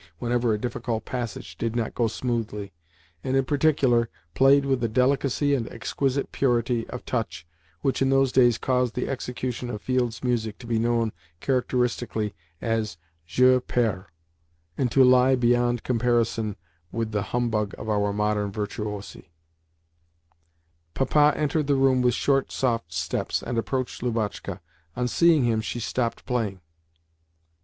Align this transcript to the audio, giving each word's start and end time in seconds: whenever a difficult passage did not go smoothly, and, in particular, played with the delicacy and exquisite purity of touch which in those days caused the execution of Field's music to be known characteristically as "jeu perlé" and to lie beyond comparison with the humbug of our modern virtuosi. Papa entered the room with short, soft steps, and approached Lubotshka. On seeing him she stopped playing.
whenever 0.17 0.51
a 0.51 0.57
difficult 0.57 1.05
passage 1.05 1.55
did 1.59 1.75
not 1.75 1.93
go 1.93 2.07
smoothly, 2.07 2.73
and, 3.23 3.37
in 3.37 3.45
particular, 3.45 4.09
played 4.33 4.65
with 4.65 4.81
the 4.81 4.87
delicacy 4.87 5.53
and 5.53 5.69
exquisite 5.69 6.31
purity 6.31 6.89
of 6.89 7.05
touch 7.05 7.45
which 7.81 8.01
in 8.01 8.09
those 8.09 8.31
days 8.31 8.57
caused 8.57 8.95
the 8.95 9.07
execution 9.07 9.69
of 9.69 9.79
Field's 9.79 10.23
music 10.23 10.57
to 10.57 10.65
be 10.65 10.79
known 10.79 11.11
characteristically 11.39 12.33
as 12.61 12.97
"jeu 13.27 13.61
perlé" 13.67 14.07
and 14.75 14.91
to 14.91 15.03
lie 15.03 15.35
beyond 15.35 15.83
comparison 15.83 16.55
with 16.91 17.11
the 17.11 17.21
humbug 17.29 17.75
of 17.77 17.87
our 17.87 18.11
modern 18.11 18.51
virtuosi. 18.51 19.29
Papa 20.95 21.31
entered 21.35 21.67
the 21.67 21.75
room 21.75 22.01
with 22.01 22.15
short, 22.15 22.51
soft 22.51 22.91
steps, 22.91 23.43
and 23.43 23.55
approached 23.59 24.01
Lubotshka. 24.01 24.61
On 24.95 25.07
seeing 25.07 25.43
him 25.43 25.61
she 25.61 25.79
stopped 25.79 26.25
playing. 26.25 26.59